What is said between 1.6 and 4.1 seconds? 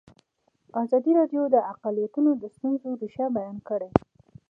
اقلیتونه د ستونزو رېښه بیان کړې.